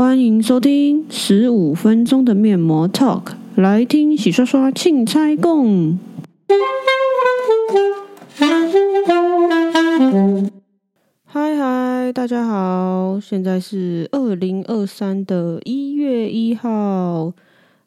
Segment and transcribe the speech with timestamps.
[0.00, 5.98] 欢迎收听十五分钟的面膜 Talk，来听洗刷刷庆猜共。
[11.26, 17.34] 嗨嗨，大家好，现在是二零二三的一月一号。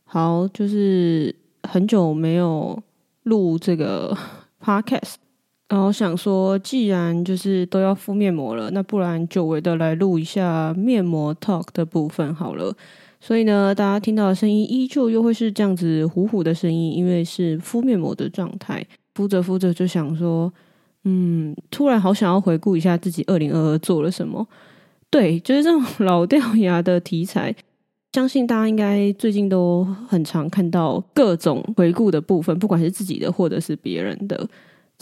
[0.04, 2.80] 好，就是很久没有
[3.24, 4.16] 录这个
[4.64, 5.16] Podcast。
[5.70, 12.76] 然后想说，既然就是都要敷面膜了，那不然久违的来录一下面膜 talk 的部分好了。
[13.20, 18.86] 所以呢，大家听到的声音依旧又会是这样子糊糊的声音，因为是敷面膜的状态。
[19.16, 20.52] 敷着敷着就想说，
[21.06, 24.46] 嗯，突然好想要回顾一下自己二零二二做了什么。
[25.10, 27.56] 对，就是这种 老掉牙的题材，
[28.12, 34.48] 相信大家应该最近都很常看到各种回顾的部分，不管是自己的或者是别人的。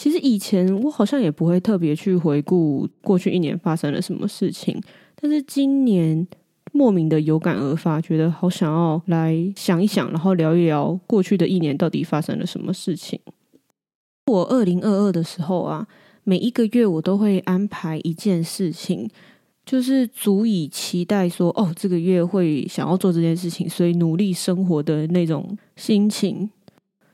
[0.02, 4.82] 其实以前我好像也不会特别去回顾过去一年发生了什么事情，
[5.14, 6.28] 但是今年
[6.72, 13.20] 莫名的有感而发，觉得好想要来想一想，然后聊一聊过去的一年到底发生了什么事情。
[14.26, 15.88] 我二零二二的时候啊，
[16.24, 19.08] 每一个月我都会安排一件事情，
[19.64, 26.50] 就是足以期待说，哦，这个月会想要做这件事情，所以努力生活的那种心情。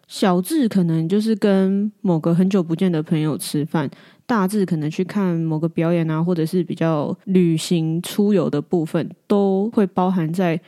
[0.08, 3.89] 小智可能就是跟某个很久不见的朋友吃饭，
[4.25, 10.59] 大至可能去看某个表演啊，或者是比较旅行出游的部分，都会包含在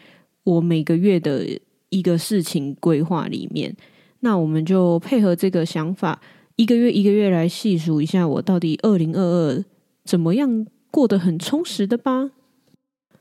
[0.43, 1.45] 我每个月的
[1.87, 3.73] 一个事情规划里面。
[4.19, 6.19] 那我们就配合这个想法，
[6.57, 9.65] 一个月一个月来细数一下，我到底二零二二
[10.03, 12.31] 怎么样过得很充实的吧。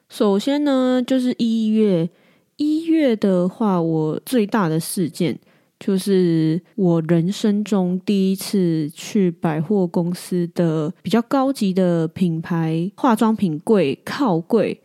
[0.08, 2.10] 首先呢，就是一月，
[2.56, 5.38] 一月的话，我最大的事件。
[5.78, 14.80] 就是我人生中第一次去百货公司的比较高级的品牌化妆品柜靠柜，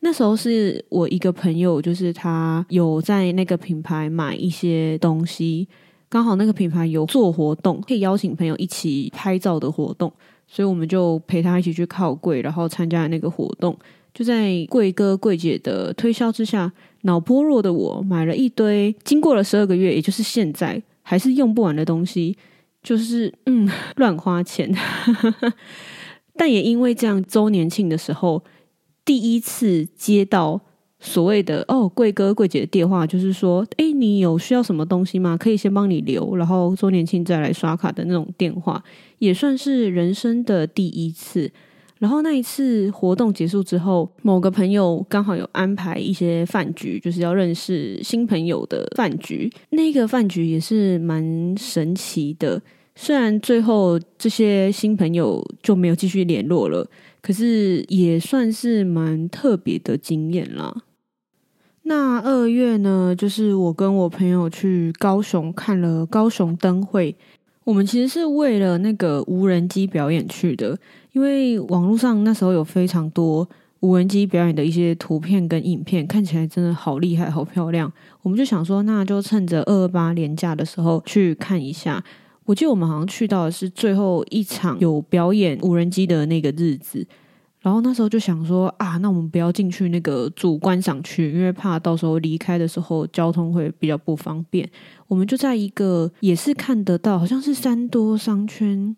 [0.00, 5.68] 那时候是我一个朋友，就是他有在那个品牌买一些东西，
[6.08, 10.10] 刚好那个品牌有做活动，可以邀请朋友一起拍照的活动，
[10.46, 13.76] 所以我们就陪他一起去靠柜，然后参加那个活动。
[14.14, 16.72] 就在柜哥柜姐的推销之下，
[17.02, 22.36] 脑波弱的我买了一堆，经过了十二个月，也就是现在还是用不完的东西，
[22.82, 24.74] 就是嗯乱花钱。
[26.36, 28.42] 但也因为这样，周年庆的时候
[29.04, 30.60] 第一次接到
[31.00, 35.36] 所谓的哦贵哥贵姐的电话，就是说，诶，你有需要什么东西吗？
[35.36, 38.82] 可以先帮你留，然后周年庆再来刷卡的那种电话，
[39.18, 41.52] 也算是人生的第一次。
[41.98, 49.52] 然后那一次活动结束之后，某个朋友刚好有安排一些饭局，就是要认识新朋友的饭局。
[49.70, 52.62] 那个饭局也是蛮神奇的，
[52.94, 56.88] 虽然最后这些新朋友就没有继续联络了，
[57.20, 60.82] 可是也算是蛮特别的经验啦。
[61.82, 67.16] 那二月呢，就是我跟我朋友去高雄看了高雄灯会。
[67.64, 70.78] 我们其实是为了那个无人机表演去的，
[71.18, 73.48] 因为网络上那时候有非常多
[73.80, 77.92] 无人机表演的一些图片跟影片，看起来真的好厉害、好漂亮。
[78.22, 82.00] 我们就想说，那就趁着二二八连假的时候去看一下。
[82.44, 87.04] 我记得我们好像去到的是最后一场有表演无人机的那个日子。
[87.60, 94.70] 然后那时候就想说啊，那我们不要进去那个主观赏区，因为怕到时候离开的时候交通会比较不方便。
[95.08, 98.94] 我们就在一个也是看得到，好像是三多商圈。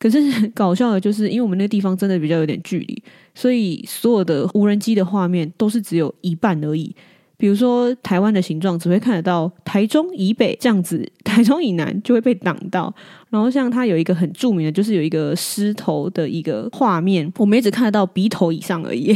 [0.00, 3.02] 可是搞笑的就是，因为我们那个地方真的比较有点距离，
[3.34, 6.96] 所以所有的无人机的画面都是只有一半而已。
[7.36, 12.94] 比如说台湾的形状只会看得到台中以北这样子，台中以南就会被挡到。
[13.28, 19.14] 然后像它有一个很著名的，就是有一个狮头的一个画面，我们也只看得到鼻头以上而已，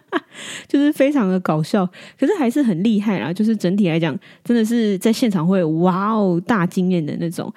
[0.68, 1.86] 就是非常的搞笑，
[2.18, 3.32] 可是还是很厉害啦。
[3.32, 7.52] 就是整体来讲，真的是在现场会哇哦大惊艳的那种。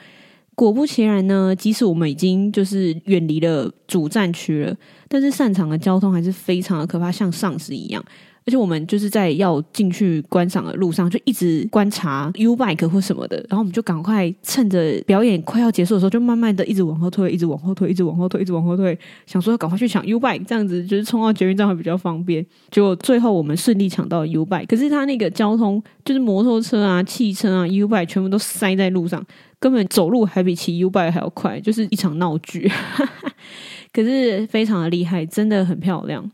[0.60, 4.76] 果不其然呢，即使我们已经就是远离了主战区了，
[5.08, 8.04] 但是散场的交通还是非常的可怕，像丧尸一样。
[8.46, 18.98] 而且我们就是在要进去观赏的路上，就一直观察 U bike 或什么的，然后我们就赶快趁着表演快要结束的时候，就慢慢的一直往后退，一直往后退，一直往后退，一直往后退，
[19.28, 22.44] 想说要赶快去抢 U bike，这样子就是冲到捷运站会比较方便。
[22.72, 29.24] 结果最后我们顺利抢到 U bike，可是他那个交通就是摩托车啊、汽车啊、U bike 全部都塞在路上，
[29.60, 32.72] 根本走路还比骑 U bike 还要快，就是一场闹剧。
[33.92, 36.32] 可是非常的厉害，真的很漂亮。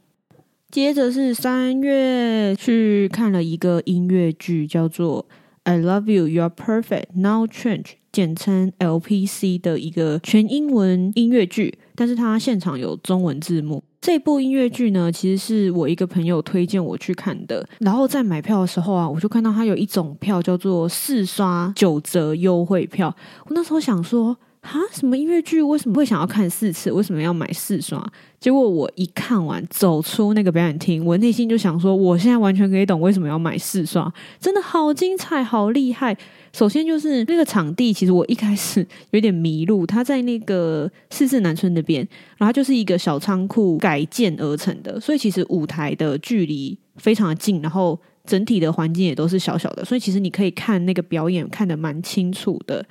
[0.69, 5.24] 接着是三月去看了一个音乐剧，叫做
[5.63, 13.83] 《I Love You, You're Perfect, Now Change，简称 LPC 的一个全英文音乐剧，但是它现场有中文字幕。
[14.01, 17.68] 这部音乐剧呢，其实是我一个朋友推荐我去看的。
[17.80, 23.15] 然后在买票的时候啊，我就看到它有一种票叫做四刷九折优惠票。
[23.45, 26.91] 我那时候想说，啊，什么音乐剧为什么会想要看四次？
[26.91, 28.03] 为什么要买四刷？
[28.39, 36.17] 结果我一看完，走出那个表演厅，我内心就想说，我现在完全可以懂为什么要买四刷，真的好精彩，好厉害。
[36.51, 42.07] 首先就是那个场地，其实我一开始有点迷路，它在那个四四南村那边，
[42.38, 52.83] 然后就是一个小仓库改建而成的，所以其实舞台的距离非常的近，然后整体的环境也都是小小的，所以其实你可以看那个表演看得蛮清楚的。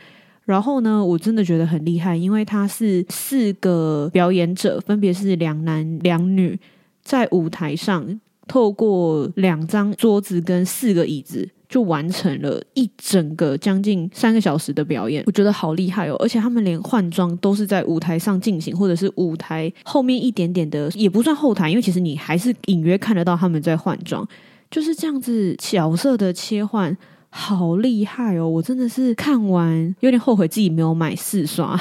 [0.44, 6.58] 然后呢，我真的觉得很厉害，因为他是四个表演者，分别是两男两女，
[7.02, 15.24] 在舞台上透过两张桌子跟四个椅子，就完成了一整个将近三个小时的表演。
[15.26, 16.16] 我觉得好厉害哦！
[16.18, 24.28] 而且他们连换装都是在舞台上进行，或者是舞台后面一点点的，也不算后台，因为其实你还是隐约看得到他们在换装，
[24.70, 26.94] 就是这样子角色的切换。
[27.36, 28.48] 好厉害哦！
[28.48, 31.76] 我真的是看完有点后悔自己没有买四刷，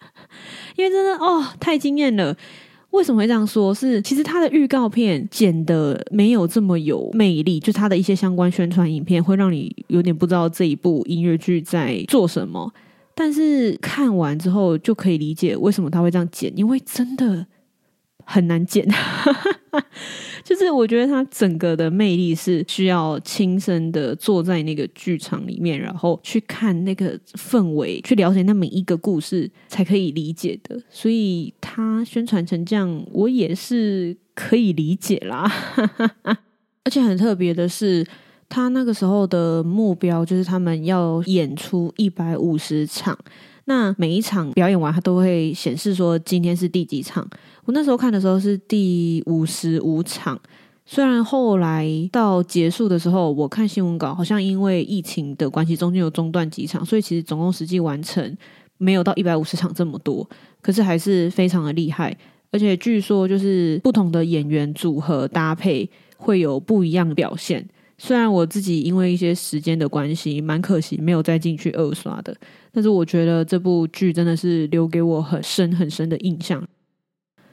[0.74, 2.34] 因为真的哦太惊艳了。
[2.92, 3.74] 为什么会这样说？
[3.74, 12.72] 是其实他的预告片剪得没有这么有魅力，就他的一些相关宣传影片会让你有点不知道这一部音乐剧在做什么。
[13.14, 17.46] 但是看完之后就可以理解为什么他会这样剪，因为真的。
[18.28, 18.84] 很难剪，
[20.46, 30.80] 就是我觉得它整个的魅力是需要亲身的坐在那个剧场里面，然后去看那个氛围，去了解那每一个故事才可以理解的。
[30.88, 35.50] 所以它宣传成这样，我也是可以理解啦。
[36.84, 38.06] 而且很特别的是，
[38.48, 43.18] 他那个时候的目标就是他们要演出一百五十场。
[43.66, 47.28] 那每一场表演完，它都会显示说今天是第几场。
[47.64, 50.40] 我那时候看的时候是第五十五场，
[50.84, 58.36] 虽然后来到结束的时候，我看新闻稿好像因为疫情的关系，中间有中断几场，所以其实总共实际完成
[58.78, 60.28] 没有到一百五十场这么多，
[60.62, 62.16] 可是还是非常的厉害。
[62.52, 67.68] 而且据说就是不同的演员组合搭配会有不一样的表现。
[67.98, 72.36] 虽然我自己因为一些时间的关系，蛮可惜没有再进去二刷的，
[72.72, 76.62] 但是我觉得这部剧真的是留给我很深很深的印象。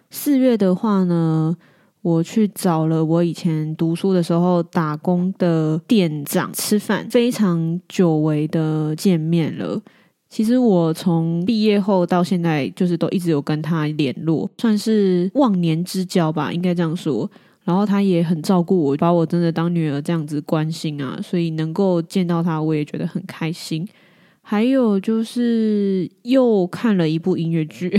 [0.09, 1.55] 四月的话呢，
[2.01, 9.81] 我去找了我以前读书的时候打工的店长吃饭，非常久违的见面了。
[10.29, 17.29] 其实我从毕业后到现在，就是都一直有跟他联络，算是忘年之交吧，应该这样说。
[17.63, 23.87] 然后他也很照顾我，把我真的当女儿这样子关心啊，所以能够见到他，我也觉得很开心。
[24.41, 27.97] 还有就是又看了一部音乐剧，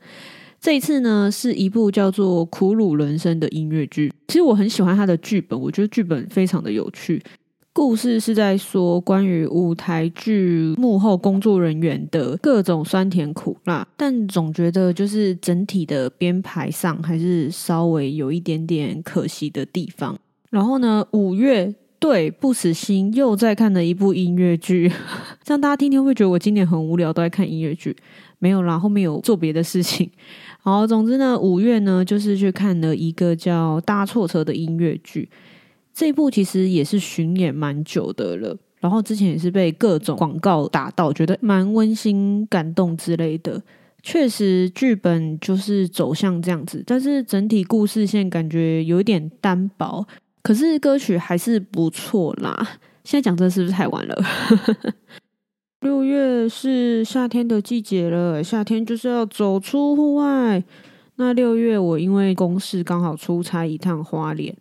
[0.60, 4.12] 这一次呢是一部叫做《苦鲁人生》的音乐剧。
[4.26, 7.22] 其实我很喜欢他的剧本，我觉得剧本非常的有趣。
[7.78, 20.18] 故事是在说关于舞台剧幕后工作人员的各种酸甜苦辣，但总觉得就是整体的编排上还是稍微有一点点可惜的地方。
[20.50, 24.90] 然后呢，五月对不死心又在看了一部音乐剧，
[25.44, 27.96] 这样大家听听会觉得我今年很无聊，都在看音乐剧。
[28.40, 30.10] 没有啦，后面有做别的事情。
[30.60, 35.28] 好，总之呢，五月呢就是去看了一个叫《搭错车》的音乐剧。
[35.98, 43.60] 这一部其实也是巡演蛮久的了，然后之前也是被各种广告打到，觉得蛮温馨、感动之类的。
[44.00, 50.06] 确实，剧本就是走向这样子，但是整体故事线感觉有点单薄。
[50.40, 52.78] 可是歌曲还是不错啦。
[53.02, 54.16] 现在讲这是不是太晚了？
[55.80, 60.62] 六月是夏天的季节了，夏天就是要走出户外。
[61.16, 64.56] 那六月我因为公事刚好出差一趟花莲。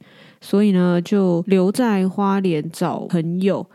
[0.47, 3.67] 所以呢，就留在花莲找朋友。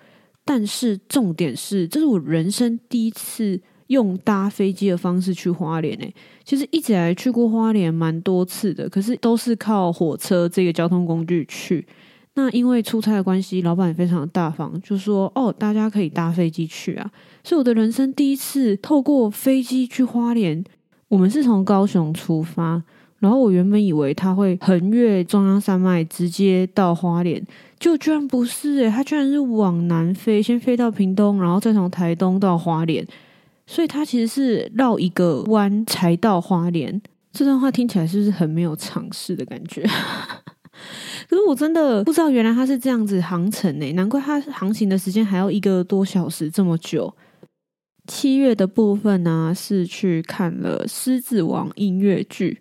[0.42, 6.14] 但是重点是，这是我人生第一次用搭飞机的方式去花莲诶。
[6.44, 11.86] 其实一直以来去过花莲蛮多次的，可是都是靠火车这个交通工具去。
[12.36, 17.10] 那因为出差的关系，老板非常大方，就说哦，大家可以搭飞机去啊。
[17.44, 20.64] 所以我的人生第一次透过飞机去花莲。
[21.08, 22.82] 我们是从高雄出发。
[23.22, 27.40] 然后我原本以为他会横越中央山脉直接到花莲，
[27.78, 33.06] 就居然不是诶，他居然是往南飞，先飞到屏东，然后再从台东到花莲，
[33.64, 37.00] 所以他其实是绕一个弯才到花莲。
[37.32, 39.82] 这段话听起来是不是很没有常识的感觉？
[41.30, 47.14] 可是我真的不知道，原来它是这样子航程呢，难怪它航行的时间还要一个多小时这么久。
[48.08, 52.58] 七月的部分呢、是去看了《狮子王》音乐剧。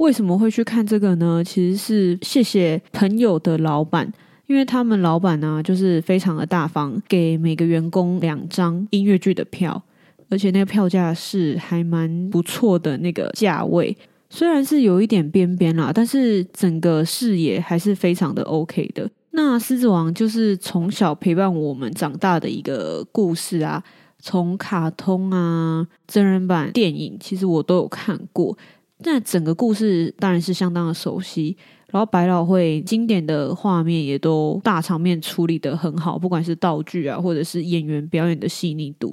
[0.00, 1.44] 为什么会去看这个呢？
[1.44, 4.10] 其实是谢谢朋友的老板，
[4.46, 9.82] 因为他们老板呢、就是非常的大方，给每个员工两张音乐剧的票，
[10.30, 13.94] 而且那个票价是还蛮不错的那个价位。
[14.30, 19.06] 虽然是有一点边边啦，但是整个视野还是非常的 OK 的。
[19.32, 23.84] 那《狮子王》就是从小陪伴我们长大的一个故事啊。
[24.22, 28.56] 从卡通啊、真人版电影，其实我都有看过。
[29.04, 31.56] 那整个故事当然是相当的熟悉。
[31.92, 39.12] 然后百老汇经典的画面也都大场面处理的很好，不管是道具啊，或者是演员表演的细腻度。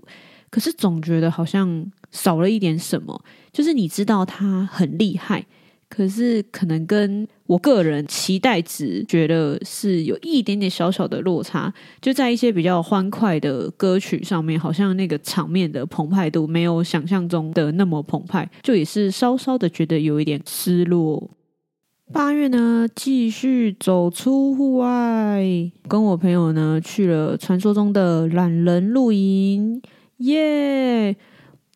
[0.51, 3.19] 可是总觉得好像少了一点什么，
[3.51, 5.43] 就是你知道他很厉害。
[5.89, 21.31] 可是，可能跟我个人期待值觉得是有一点点小小的落差，就在一些比较欢快的歌曲上面，好像那个场面的澎湃度没有想象中的那么澎湃，就也是稍稍的觉得有一点失落。
[22.11, 25.41] 八月呢，继续走出户外，
[25.87, 29.81] 跟我朋友呢去了传说中的懒人露营，
[30.17, 31.15] 耶！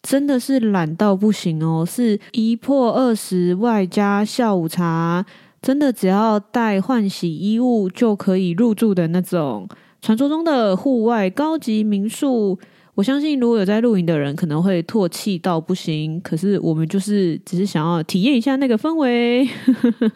[0.03, 5.23] 真的是懒到不行哦，是一破二十外加下午茶，
[5.61, 9.69] 真的只要带换洗衣物就可以入住的那种
[10.01, 12.57] 传说中的户外高级民宿。
[12.95, 19.47] 我相信如果有在露营的人可能会唾弃到不行，可是我们就是只是想要体验一下那个氛围，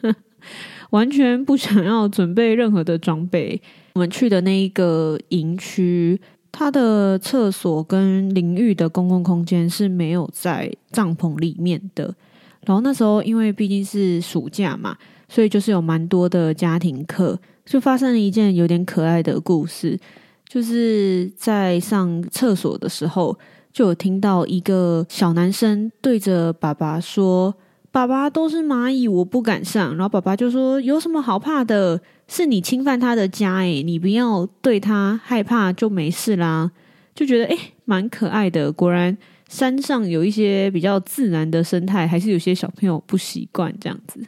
[0.89, 3.61] 完全不想要准备任何的装备。
[3.93, 6.19] 我们去的那一个营区。
[6.57, 12.15] 它的厕所跟淋浴的公共空间是没有在帐篷里面的。
[12.61, 14.95] 然后那时候因为毕竟是暑假嘛，
[15.27, 19.99] 所以就是有蛮多的家庭课，就发生了一件有点可爱的故事。
[20.47, 23.37] 就是在上厕所的时候，
[23.73, 27.53] 就有听到一个小男生对着爸爸说
[27.91, 36.71] ：“爸爸都是蚂蚁，我不敢上。”然后爸爸就说：“有什么好怕的？”是你侵犯他的家诶，你不要对他害怕就没事啦，
[37.13, 38.71] 就觉得诶蛮可爱的。
[38.71, 39.15] 果然
[39.47, 44.19] 山上有一些比较自然的生态，还是有些小朋友不习惯这样子。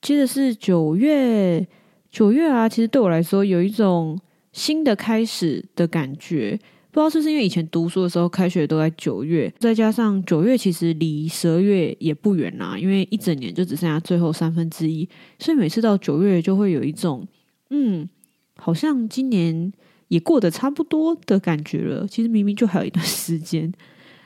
[0.00, 1.68] 接着是九月，
[2.10, 4.18] 九月啊，其实对我来说有一种
[4.52, 6.58] 新的开始的感觉。
[6.92, 17.26] 不知道是不是因为以前读书的时候开学都在九月，再加上九月其实离十二月也不远啦，因为一整年就只剩下最后三分之一，所以每次到九月就会有一种
[17.70, 18.08] 嗯，
[18.56, 19.72] 好像今年
[20.08, 22.06] 也过得差不多的感觉了。
[22.08, 23.72] 其实明明就还有一段时间。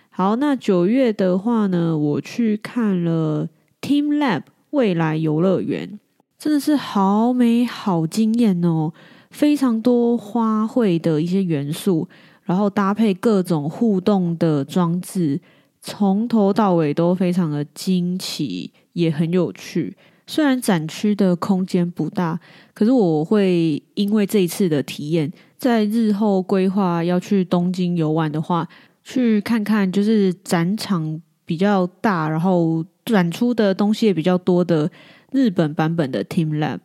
[0.08, 3.48] 好，那九月的话呢，我去看了
[3.82, 6.00] teamLab 未来游乐园，
[6.38, 8.92] 真的是好美好惊艳哦，
[9.30, 12.08] 非常多花卉的一些元素。
[12.44, 15.40] 然后搭配各种互动的装置，
[15.80, 19.96] 从头到尾都非常的惊奇，也很有趣。
[20.26, 22.40] 虽然展区的空间不大，
[22.72, 28.66] 可是我会因为这一次的体验，在日后规划要去东京游玩的话，
[29.02, 34.90] 去看看就是展场比较大，然后展出的东西也比较多的
[35.30, 36.78] 日本版本的 teamLab。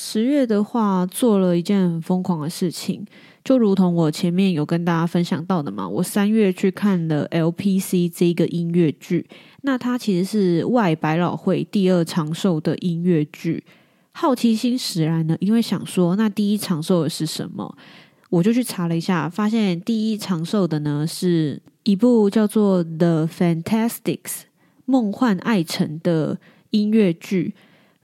[0.00, 3.04] 十月的话，做了一件很疯狂的事情。
[3.44, 9.26] 就如同我前面有跟大家分享到的嘛，我三月去看了 LPC 这个音乐剧，
[9.62, 13.64] 那它其实是外百老汇第二长寿的音乐剧。
[14.12, 17.76] 好奇心使然呢，因为想说那第一长寿的是什么，
[18.30, 23.96] 我就去查了一下，发现第一长寿的呢是一部叫做《The Fantastics》
[24.84, 26.38] 梦幻爱城的
[26.70, 27.54] 音乐剧。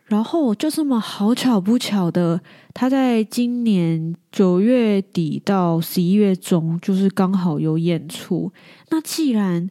[0.04, 2.40] 然后就这么好巧不巧的，
[2.74, 8.52] 他在今年九月底到十一月中，就是刚好有演出。
[8.90, 9.70] 那既然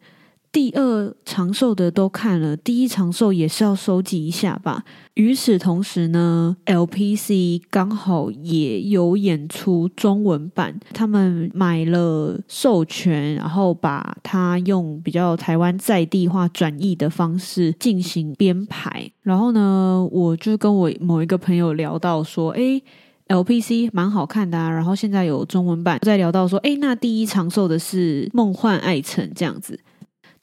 [0.53, 4.83] 第二长寿的都看了，第一长寿也是要收集一下吧。
[5.15, 19.11] 与此同时呢，LPC 刚好也有演出中文版，他们买了授权，然后把它用比较台湾在地化转译的方式进行编排。
[19.23, 22.83] 然后呢，我就跟我某一个朋友聊到说，诶
[23.27, 29.79] ，LPC 蛮好看的啊，然后现在有中文版，再聊到说，诶，那第一长寿的是《梦幻爱城》这样子。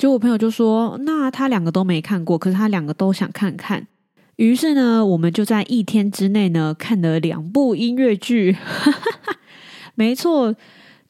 [0.00, 3.86] 结果我朋友就说：“那他两个都没看过，可是他两个都想看看。”
[4.36, 8.56] 于是呢，我们就在一天之内呢看了两部音乐剧。
[9.94, 10.56] 没错，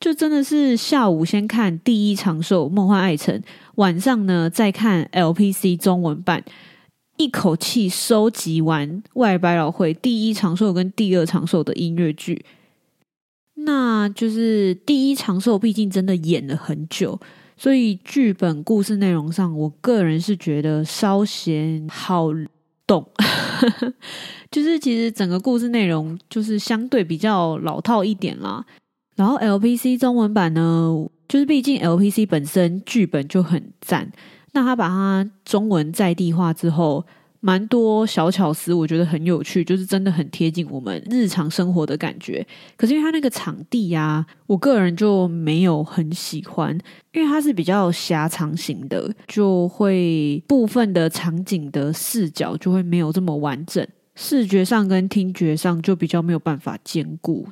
[0.01, 3.33] 就真的是下午先看第一长寿《梦幻爱城》，
[3.77, 6.43] 晚上呢再看 LPC 中文版。
[7.17, 12.45] 一口气收集完外百老汇第一长寿跟第二长寿的音乐剧。
[13.55, 17.21] 那就是第一长寿，毕竟真的演了很久，
[17.61, 22.29] 所以剧本故事内容上，我个人是觉得稍嫌好
[22.87, 23.07] 懂。
[24.51, 28.65] 就是其实整个故事内容就是相对比较老套一点啦。
[29.15, 34.11] 然后 LPC 中文版呢，就是毕竟 LPC 本身剧本就很赞，
[34.53, 37.05] 那他把它中文在地化之后。
[37.41, 42.47] 蛮多小巧思，我觉得很有趣，就是真的很贴近我们日常生活的感觉。
[42.77, 46.79] 可是因为它那个场地呀、我个人就没有很喜欢，
[47.13, 57.49] 因为它是比较狭长型的，就会部分的场景的视角就会没有这么完整，视觉上跟听觉上就比较没有办法兼顾。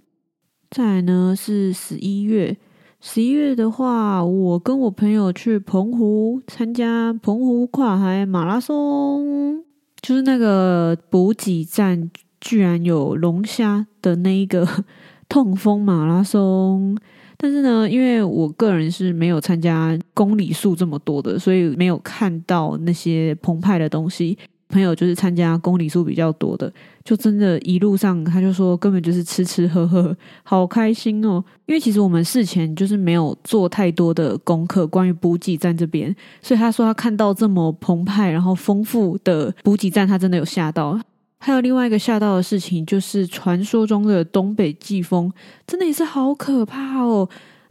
[0.71, 2.54] 再来呢是十一月，
[3.00, 9.64] 十一月的话，我跟我朋友去澎湖参加澎湖跨海马拉松。
[10.09, 12.11] 就是那个补给站
[12.41, 14.67] 居然有龙虾的那一个
[15.29, 16.97] 痛风马拉松，
[17.37, 24.38] 但是呢，因为我个人是没有参加公里数这么多的，所以没有看到那些澎湃的东西。
[24.71, 26.73] 朋友就是参加公里数比较多的，
[27.09, 31.43] 就真的一路上他就说根本就是吃吃喝喝，好开心哦！
[31.65, 41.00] 因为其实我们事前就是没有做太多的功课，关于补给站这边，所以他说他看到这么澎湃然后丰富的补给站，他真的有吓到。
[41.38, 45.33] 还有另外一个吓到的事情，就是传说中的东北季风，
[45.67, 47.27] 真的也是好可怕哦！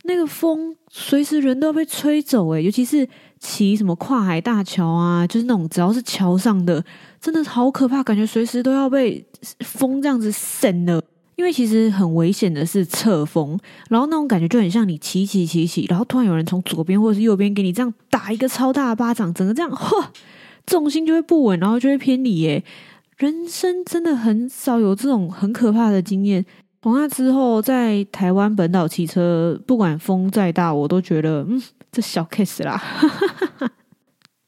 [0.05, 3.07] 那个风随时人都要被吹走诶，尤其是。
[3.39, 6.83] 骑什么跨海大桥啊，就是那种只要是桥上的，
[7.19, 9.25] 真的好可怕，感觉随时都要被
[9.59, 11.01] 风这样子扇了。
[11.35, 13.59] 因为其实很危险的是侧风，
[13.89, 20.05] 然后那种感觉就很像你骑骑骑骑，然后突然有人从左边或者是右边给你这样打一个超大的巴掌，整个这样， 嚯，
[20.65, 22.37] 重心就会不稳，然后就会偏离。
[22.39, 22.63] 耶，
[23.17, 26.43] 人生真的很少有这种很可怕的经验。
[26.81, 31.61] 从那之后，在台湾本岛骑车，不管风再大，我都觉得嗯。
[31.89, 32.79] 这小 case 啦，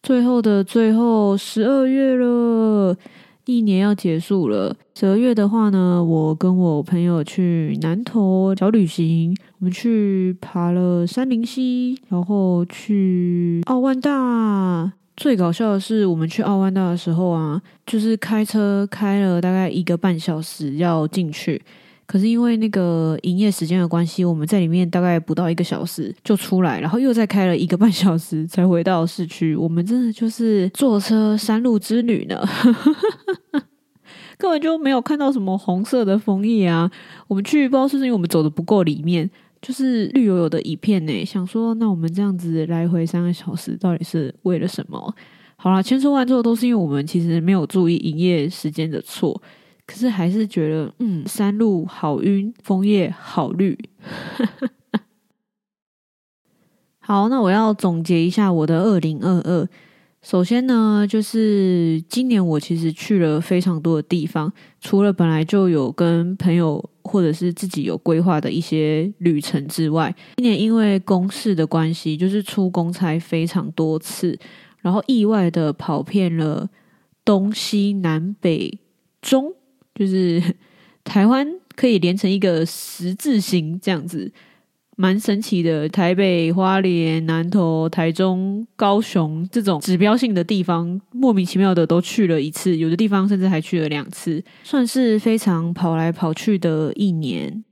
[0.10, 2.98] 最后的最后，十二月了，
[3.46, 4.76] 一年要结束了。
[4.96, 14.92] 十二月的话呢，我跟我朋友去南投小旅行，我们去爬了三林溪，然后去奥万大。
[15.16, 21.62] 最搞笑的是，我们去奥万大的时候啊，就是开车开了大概一个半小时要进去。
[22.10, 29.56] 可是因为那个营业时间的关系，我们在里面大概不到一个小时就出来，然后又再开了一个半小时才回到市区。
[29.56, 32.44] 我们真的就是坐车山路之旅呢，
[34.40, 36.90] 根本就没有看到什么红色的枫叶啊。
[37.28, 39.30] 我们去不知道是不是因为我们走的不够里面，
[39.62, 41.24] 就是绿油油的一片呢。
[41.24, 45.14] 想说，那我们这样子来回三个小时，到底是为了什么？
[45.58, 49.40] 好啦，千说万作都是因为我们其实没有注意营业时间的错。
[49.90, 53.76] 可是还是觉得，嗯，山路好晕，枫叶好绿。
[57.02, 59.68] 好，那我要总结一下我的二零二二。
[60.22, 74.38] 首先呢，就是今年我其实去了非常多的地方，除了本来就有跟朋友或者是自己有规划的一些旅程之外，今年因为公事的关系，就是出公差非常多次，
[74.82, 76.70] 然后意外的跑遍了
[77.26, 78.78] 东西南北
[79.20, 79.56] 中。
[80.00, 80.42] 就是
[81.04, 84.32] 台湾可以连成一个十字形这样子，
[84.96, 85.88] 蛮神奇的。
[85.90, 97.64] 台北、花莲、南投、台中、高雄这种指标性的地方，莫名其妙的都去了一次，有的地方甚至还去了两次，算是非常跑来跑去的一年。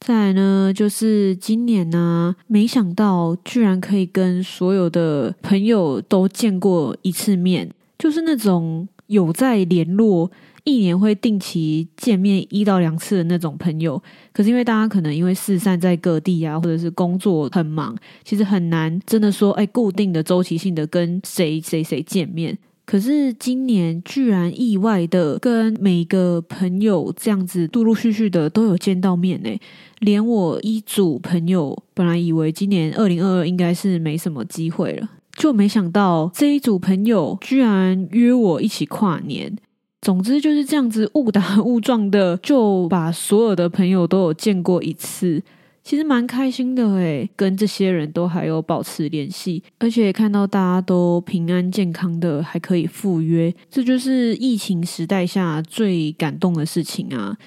[0.00, 10.30] 再来呢，就是今年呢，没想到居然可以跟所有的朋友都见过一次面，就是那种有在联络。
[10.66, 22.56] 一年会定期见面一到两次的那种朋友，可是因为大家可能因为四散在各地啊，或者是工作很忙，其实很难真的说，哎，固定的周期性的跟谁谁谁见面。
[22.86, 29.50] 可是今年居然意外的跟每个朋友这样子陆陆续续的都有见到面呢，
[29.98, 39.56] 连我一组朋友本来以为今年二零二二应该是没什么机会了，就没想到这一组朋友居然约我一起跨年。
[40.00, 45.42] 总之就是这样子误打误撞的，就把所有的朋友都有见过一次，
[45.82, 57.38] 其实蛮开心的诶，跟这些人都还有保持联系，而且看到大家都平安健康的，还可以赴约，这就是疫情时代下最感动的事情啊！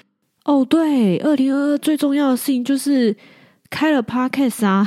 [0.44, 3.16] 哦，对，二零二二最重要的事情就是
[3.70, 4.84] 开了 Podcast 啊，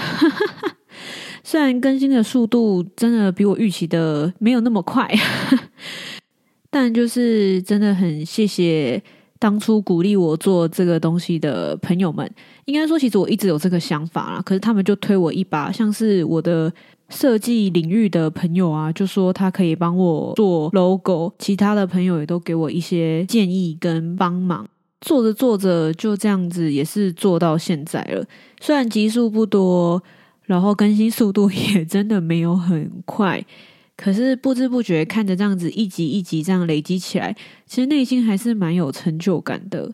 [1.43, 5.10] 虽然更新的速度真的比我预期的没有那么快。
[6.69, 9.01] 但就是真的很谢谢
[9.38, 12.32] 当初鼓励我做这个东西的朋友们。
[12.63, 16.71] 应该说，其实我一直有这个想法啦，可是他们就推我一把，像是我的
[17.10, 24.65] 设计领域的朋友啊，就说他可以帮我做 logo，其他的朋友也都给我一些建议跟帮忙。
[25.01, 28.23] 做着做着就这样子，也是做到现在了。
[28.62, 30.01] 虽然集数不多，
[30.45, 33.45] 然后更新速度也 真的没有很快，
[33.95, 39.91] 可是不知不觉看着这样子一集一集这样累积起来，其实内心还是蛮有成就感的。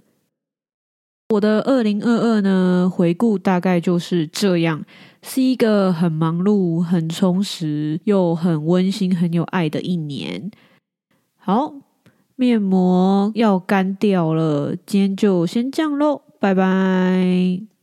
[1.30, 4.84] 我的二零二二呢，回顾大概就是这样，
[5.22, 10.50] 是一个很忙碌、很充实又很温馨、很有爱的一年。
[11.36, 11.76] 好。
[12.40, 17.77] 面膜要干掉了，今天就先这样喽，拜拜。